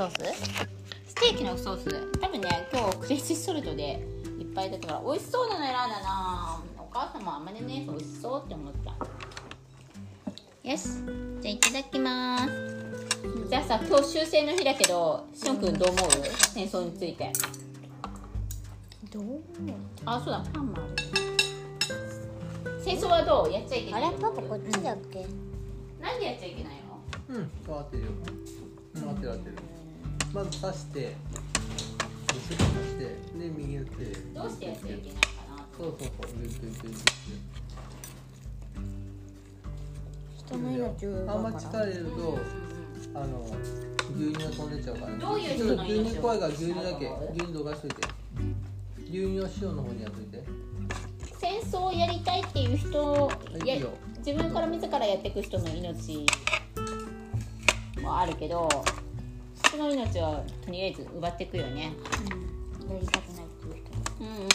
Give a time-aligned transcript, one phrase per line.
[0.00, 0.16] ソース？
[1.08, 2.10] ステーキのソース。
[2.18, 4.02] 多分ね今日クレイジーソルトで
[4.38, 6.62] いっぱいだったから美味しそうなの選んだな。
[6.78, 10.70] お母さんもあんまりね美味しそうって思った。
[10.70, 10.88] よし。
[11.42, 12.50] じゃあいただきます。
[13.50, 16.08] じゃあさ今日終戦の日だけどしおんくんどう思う？
[16.54, 17.30] 戦争について。
[19.10, 19.40] どう思う？
[20.06, 20.86] あそうだパンもある。
[22.82, 23.52] 戦争はどう？
[23.52, 24.04] やっちゃいけない？
[24.04, 24.16] あれ？
[24.16, 25.26] パパこっちだっけ、
[26.00, 26.72] なんでやっちゃいけない
[27.28, 27.36] の？
[27.36, 28.08] うん変わってるよ。
[28.94, 29.56] うん合ってる合ってる
[30.32, 31.14] まず刺してし
[32.98, 36.98] てで右打ってどうしてやっちゃいけないかなそうそうそうグッグッグッグ
[40.38, 42.38] 人の命をッグあんま力入れると
[43.14, 43.46] あの
[44.16, 48.20] 牛乳が飛んでっちゃうからねどういう人の命を牛乳怖いから牛乳だけ牛乳どかしといて。
[49.10, 50.44] 牛乳を塩の方にやっといて。
[51.40, 53.30] 戦争をやりたいっていう人
[53.66, 53.90] やいいよ。
[54.18, 56.26] 自分から自らやっていく人の命
[58.00, 58.68] もあるけど
[59.70, 61.92] 人の命はとりあえず奪っていくよね。
[62.82, 64.24] うん、やりたくないっていう人。
[64.24, 64.48] うんうんうん。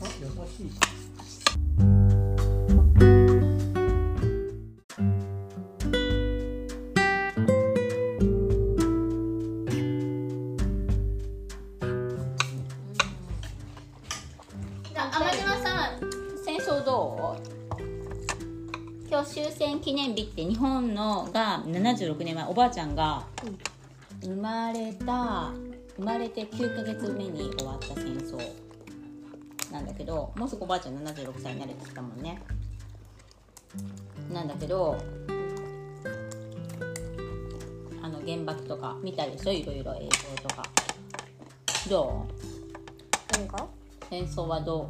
[0.00, 1.03] あ優しい
[19.34, 23.24] 終戦記念日って日本のが76年前おばあちゃんが
[24.22, 25.50] 生まれた
[25.96, 28.38] 生まれて9ヶ月目に終わった戦争。
[29.72, 32.40] なんだけどもうすぐおばあちゃん76歳になれてきたもんね。
[34.32, 34.96] なんだけど
[38.00, 39.52] あの原爆とか見たでしょ？
[39.52, 40.62] いろいろ映像とか。
[41.90, 42.32] どう？
[43.36, 43.66] 何か
[44.08, 44.88] 戦争はど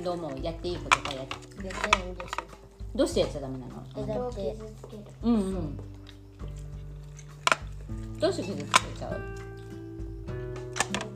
[0.00, 0.02] う？
[0.02, 0.98] どう思うやっていいこと
[1.56, 2.44] かやっやってないんですよ
[2.94, 3.72] どうしてやっちゃダメなの？
[3.96, 4.56] えだって
[5.22, 5.76] うんうん。
[8.20, 9.10] どうして傷つけちゃう？
[9.12, 9.20] なん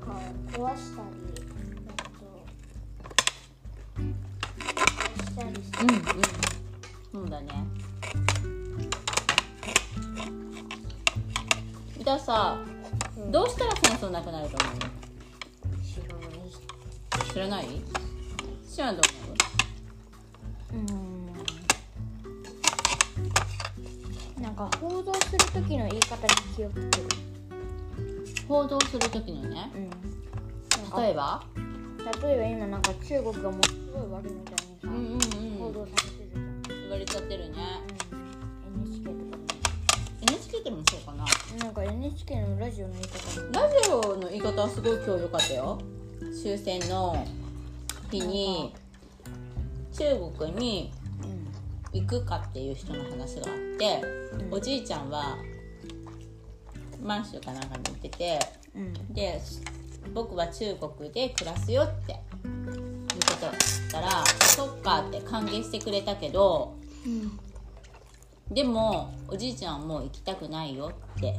[0.00, 0.10] か
[0.52, 1.08] 壊したり
[1.86, 2.04] あと
[4.60, 6.02] 壊したりしてうんうん。
[7.12, 7.46] そうだね。
[12.02, 12.58] じゃあさ
[13.30, 14.76] どうしたら戦争なくなると思う？
[15.84, 16.38] 知らない。
[17.32, 17.66] 知らない？
[18.68, 19.04] 知らんどう
[20.72, 20.86] うん。
[24.42, 26.88] なんか報道する時の言い方に気をつける。
[28.46, 29.70] 報道する時のね。
[29.74, 29.90] うん。
[31.02, 31.42] 例えば？
[32.22, 35.20] 例えば今なんか中国がもうすごい悪いみたいにさ、うんうんうん。
[35.58, 36.38] 報道されてるじゃ
[36.74, 37.56] ん、言われちゃってるね。
[38.72, 39.16] うん、NHK とか
[40.22, 41.24] NHK でもそうかな。
[41.24, 43.40] ねなんか NHK のラジオの言い方。
[43.42, 45.78] にラジオの言い方はすごい今日良かったよ。
[46.42, 47.26] 終戦の
[48.10, 48.74] 日に
[49.98, 50.92] 中国に
[51.92, 54.54] 行くかっていう人の話があって、うん。
[54.54, 55.36] おじいちゃんは
[57.02, 58.38] 満州かなんかに行ってて
[58.76, 58.82] うん。
[58.82, 59.40] うんで
[60.14, 62.18] 僕は中国で暮らすよっていう
[63.26, 63.52] ことだっ
[63.90, 66.76] たらそっかって歓迎してくれたけど
[68.50, 71.38] でもおじいちゃんはもう行きたくないよって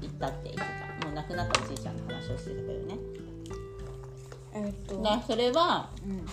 [0.00, 0.60] 言ったって言って
[1.00, 1.06] た。
[1.06, 2.98] もう亡くなったおじいちゃんの話をしてたけどね。
[4.54, 5.02] えっと。
[5.26, 6.24] それはうん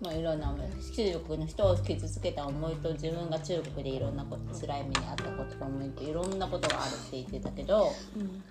[0.00, 0.54] まあ、いろんな
[0.94, 8.42] 中国の人を傷つけた思いと自分が中国でいろんなこと辛い目にあったことと思いといろんなことがあるって言ってたけど、うんうん、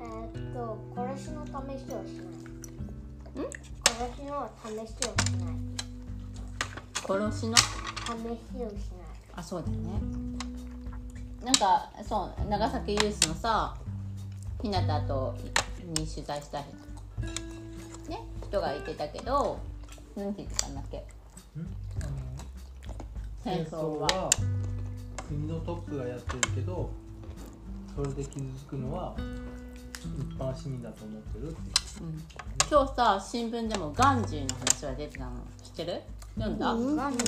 [0.00, 2.40] えーっと殺しの試しをしない。
[3.84, 5.54] 殺しの試しをしない。
[7.02, 7.56] 殺しの？
[7.56, 7.64] 試し
[8.14, 8.78] をしない。
[9.36, 9.90] あそうだよね
[11.44, 13.74] なんかそう長崎ユースのさ
[14.62, 15.34] ひなたと
[15.84, 19.58] に取材した人,、ね、人がいてたけど
[20.16, 21.04] 何て言ってたんだっけ？
[23.42, 24.06] 戦争は。
[24.06, 24.30] は
[25.28, 26.90] 国のトップがやってるけど
[27.94, 29.14] それで傷つくのは
[29.98, 31.56] 一般市民だと思ってるって
[32.00, 32.04] う。
[32.04, 32.22] ん。
[32.68, 35.30] 今日さ新聞でもガンジーの話が出てたの。
[35.62, 36.02] 知ってる？
[36.36, 37.26] 読んだ、ガンジ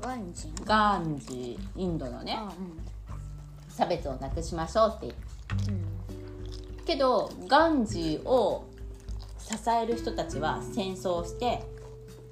[0.00, 1.80] ガンジンガンジー。
[1.80, 2.36] インドのね。
[2.38, 2.52] あ
[3.68, 5.14] 差別をなくしましょうって。
[5.68, 5.91] うんうん
[6.84, 8.66] けどガンジーを
[9.38, 11.64] 支える人たちは戦争して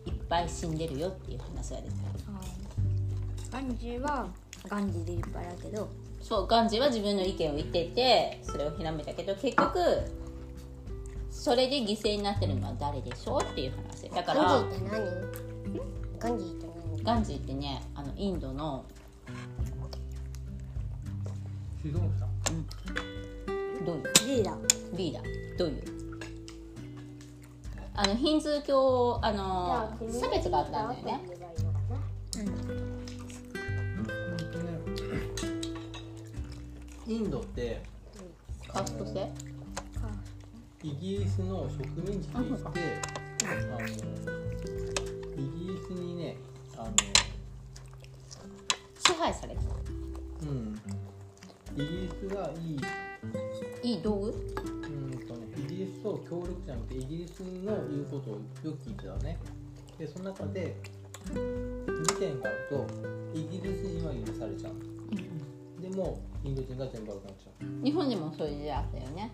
[0.07, 1.91] いっぱい死んでるよっていう話が出て
[3.51, 4.29] たガンジは
[4.69, 5.89] ガンジでいっぱいだけど。
[6.23, 9.79] そうガンジーは自分の意見を言っててそれをひらめいたけど結局
[11.31, 14.11] それで犠牲になってるのは誰でしょうっていう話。
[14.11, 15.01] だからガンジーって
[15.71, 16.19] 何？
[16.19, 17.03] ガンジーって何？
[17.03, 18.85] ガンジーってねあのインドの
[21.83, 22.29] 指導者
[23.85, 24.03] どういう？
[24.27, 24.97] リーダー。
[24.97, 25.59] リーダー。
[25.59, 25.83] どういう？
[27.95, 31.21] あのヒンズー教あの差別があったんだよね。
[37.07, 37.83] インドって
[38.69, 39.33] カースト制
[40.85, 41.79] イギリスの植
[42.09, 42.81] 民地として
[43.45, 46.37] あのイギリスにね
[46.79, 46.93] あの
[49.05, 49.75] 支配されてた。
[50.47, 50.81] うん。
[51.77, 52.81] イギリスがいい
[53.83, 54.27] いい道具？
[54.29, 54.33] うん
[55.27, 59.39] とね、イギリスと協力じゃなくてイギリスの言うことをよく聞いてたね。
[59.99, 60.77] でその中で
[61.27, 61.35] 事
[62.19, 62.87] 件があると
[63.35, 64.75] イギリス人は許されちゃう、
[65.81, 69.31] でもインド人が全部悪くなっちゃう、日本にもそういう時代あったよね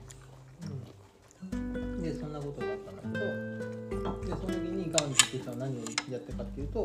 [2.03, 3.25] でそんなことがあったんだけど
[4.27, 6.79] でその時にガンジーって人は何をやったかっていうと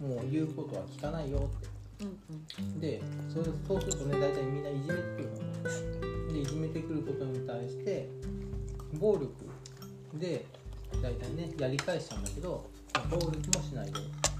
[0.00, 1.66] もう言うことは聞かないよって。
[1.66, 1.77] うん
[2.78, 3.02] で
[3.32, 5.28] そうそうするとね大体みんないじめてくる
[6.28, 6.32] の。
[6.32, 8.08] でいじめてくることに対して
[9.00, 9.32] 暴力
[10.14, 10.44] で
[11.02, 12.64] 大体ねやり返しちゃうんだけど
[13.10, 13.94] 暴力もしないよ。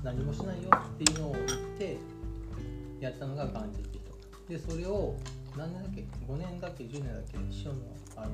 [0.04, 1.46] 何もしないよっていうのを言っ
[1.78, 1.98] て
[3.00, 3.98] やったのがガンジーって
[4.48, 4.52] 人。
[4.52, 5.16] でそれを
[5.56, 7.38] 何年だっけ？5年だっけ？10年だっけ？
[7.52, 7.76] 師匠の
[8.16, 8.30] あの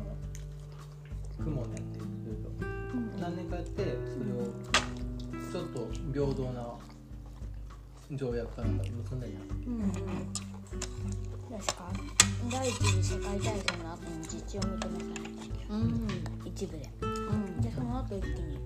[1.43, 2.51] 雲ねっていうと
[3.19, 4.45] 何年かやってそれを
[5.51, 6.75] ちょっと平等な
[8.17, 9.37] 条約かなんか結んだり
[11.51, 11.93] 確か
[12.51, 15.25] 第一次世界大戦の後に自治を認めた
[15.71, 16.09] うん。
[16.45, 16.91] 一部で。
[17.01, 17.61] うん。
[17.61, 18.59] でその後一気に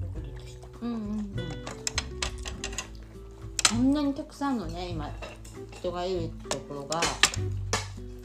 [0.00, 0.68] 独立した。
[0.80, 1.26] うんうんうん。
[3.72, 3.92] あん。
[3.92, 5.10] なにたくさんのね今
[5.72, 7.00] 人がいるところが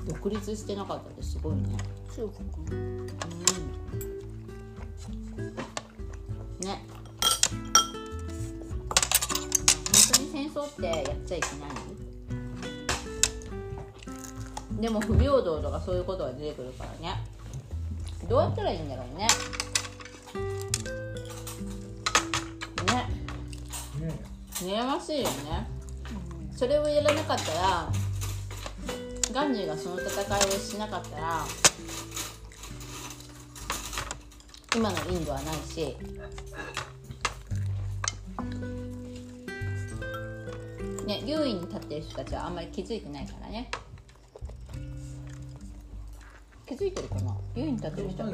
[0.06, 1.10] 独立してなかった。
[1.10, 1.78] ってすごいね
[2.16, 3.08] 中国もうん
[10.54, 10.96] 争ってやっ
[11.26, 11.70] ちゃいけない
[14.80, 17.16] でも不平等とかそういうことが出てくるからね。
[18.28, 19.28] どうやったらいいんだろうね。
[22.88, 23.10] ね。
[24.56, 25.68] 悩ましいよね。
[26.56, 27.92] それをやらなかったら
[29.32, 31.46] ガンジーがその戦いをしなかったら
[34.76, 35.96] 今のインドはないし。
[41.06, 43.70] ね優位に立ってる人たちはあんまり気づいてないからね。
[46.66, 47.36] 気づいてるかな？
[47.56, 48.24] 優位に立ってる人。
[48.24, 48.30] は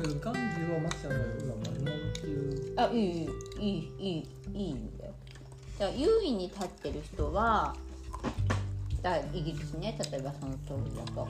[2.77, 3.29] あいいい
[3.59, 5.13] いいいいいいいんだよ。
[5.79, 7.75] だから優位に立ってる人は
[9.01, 9.97] だイギリスね。
[10.11, 11.27] 例えばその通りだと。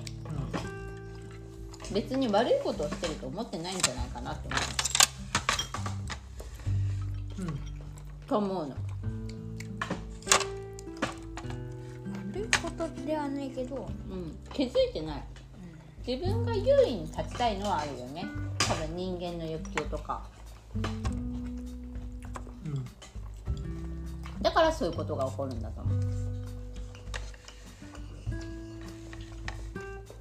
[1.91, 4.57] 別に悪いことをしてると思ってないんじゃないかなって思
[7.39, 7.41] う。
[7.41, 7.59] うん、うん、
[8.27, 8.75] と思うの
[13.05, 14.37] ではないけどうん。
[14.53, 15.23] 気づいてない。
[16.05, 18.25] 自分が優位に立ちたいのはあるよね。
[18.57, 20.23] 多分人間の欲求とか。
[20.75, 21.19] うん。
[24.41, 25.99] だからそういうことが起こるんだと思う。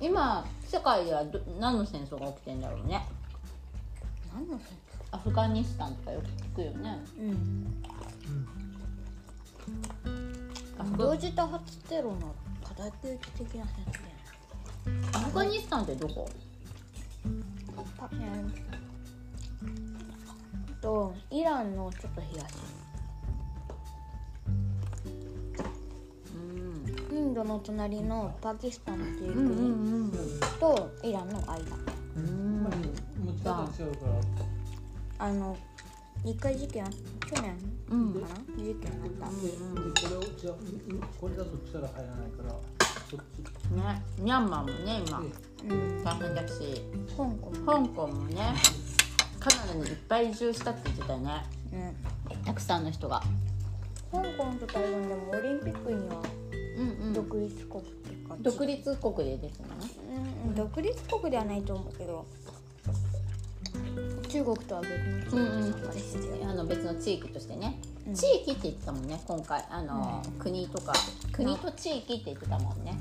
[0.00, 3.04] 今世界ではど何の戦争が起きてんだろうね。
[4.32, 4.76] 何の戦
[5.10, 7.00] アフガニスタンとかよく聞くよね。
[7.18, 7.82] 争うん。
[10.96, 12.14] 同時多発テロ
[12.78, 13.84] の課題的的な戦
[15.12, 16.28] 争アフガニスタンってどこ
[17.96, 18.78] パえー
[20.80, 22.54] とイランのちょっと東
[26.34, 26.38] う
[27.14, 27.16] ん。
[27.16, 29.46] インドの隣のパキスタンっていううん。
[29.46, 29.68] う国
[30.08, 30.12] ん。
[30.60, 31.58] とイランの間
[32.16, 32.62] うん。
[32.62, 32.70] ま
[35.18, 35.56] あの
[36.24, 36.88] 一回事件あ
[37.28, 37.56] 去年？
[37.90, 38.14] うん。
[38.14, 39.32] かな事件あったこ
[40.10, 40.50] れをじゃ
[41.20, 42.50] これだと力入らないから
[43.10, 43.40] そっち
[43.74, 44.02] ね。
[44.18, 45.20] ミャンマーもね今。
[45.20, 45.26] で
[45.68, 46.04] うん。
[46.04, 46.82] 大変だし。
[47.16, 47.50] 香港。
[47.66, 48.54] 香港もね
[49.40, 51.44] カナダにいっぱい移住したって言ってたよね。
[51.72, 51.94] うん
[52.44, 53.22] たくさんの人が。
[54.10, 56.22] 香港と台湾でもオリンピックには
[56.78, 57.12] うんうん。
[57.12, 59.66] 独立国っていうか、独立国でですね。
[60.46, 60.54] うん。
[60.54, 62.26] 独立国ではないと思うけど
[64.28, 65.46] 中国とは別のうん
[66.42, 66.50] うん。
[66.50, 68.14] あの別の地域としてね、うん。
[68.14, 69.64] 地域って言ってたもんね今回。
[69.70, 70.92] あの、国とか。
[71.32, 72.98] 国と地域って言ってたもんね。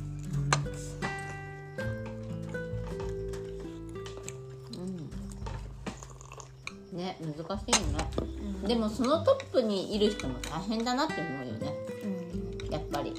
[6.92, 6.98] うん。
[6.98, 8.10] ね難しいよね、
[8.66, 11.74] でもそのトップにいる人も大変だなって思うよね。
[12.64, 12.72] うん。
[12.72, 13.14] やっぱり。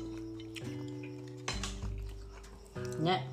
[3.00, 3.28] ね、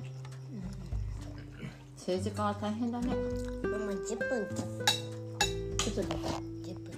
[1.96, 3.08] 政治家は大変だね
[3.86, 4.56] ママ10分経っ
[5.78, 6.90] ちょっとだからた10分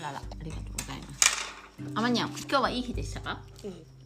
[0.00, 1.18] あららありがとうございます。
[1.94, 3.40] あまにゃん今日はいい日でしたか？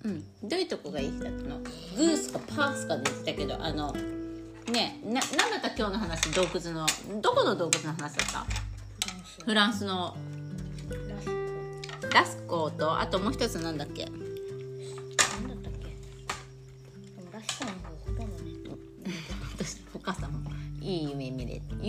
[0.04, 0.24] うん。
[0.48, 1.58] どういうとこがいい日だったの？
[1.58, 3.92] グースかパースかで言ってたけどあの
[4.70, 6.86] ねな何だった今日の話洞窟の
[7.20, 8.46] どこの洞窟の話だった？
[9.44, 10.16] フランスの。
[10.88, 12.14] ラスコ。
[12.14, 14.06] ラスコーとあともう一つなんだっけ？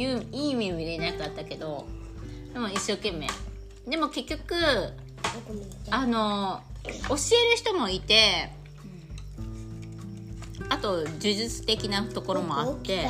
[0.04, 1.86] いいいい夢見れなかったけど
[2.54, 3.28] でも一生懸命。
[3.88, 4.56] でも結局
[5.90, 8.50] あの教える人もいて
[10.70, 13.06] あと呪術的なところもあって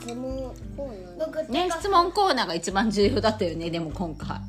[0.00, 1.26] 質問コーナー。
[1.26, 4.40] 僕ね質問コーナーが一番重要だったよねでも今回。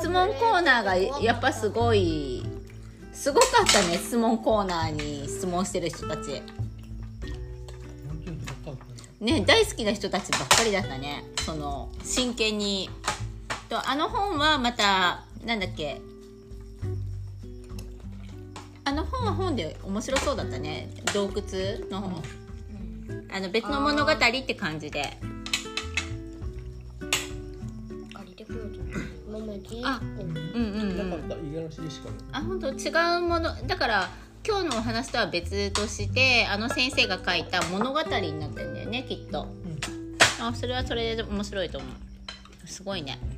[0.00, 2.44] 質問コーナーがやっぱすごい
[3.12, 6.42] すごかったね質問コーナーに質問してる人たち
[9.24, 11.24] ねね大好きな人たちばっかりだったね。
[11.44, 12.90] その真剣に。
[13.70, 16.00] とあの本はまたなんだっけ。
[18.84, 20.90] あの本は本で面白そうだったね。
[21.14, 22.22] 洞窟の本。
[23.32, 25.16] あの別の物語って感じで。
[29.82, 33.54] あうんうんうんなかった五十嵐でしかあ本当違うもの。
[33.66, 34.10] だから
[34.46, 39.48] 今日のお話とは別としてあの先生が書いた物語になってるんだよねきっと、
[40.40, 42.68] あそれはそれで面白いと思う。
[42.68, 43.18] すごいね。
[43.22, 43.33] うん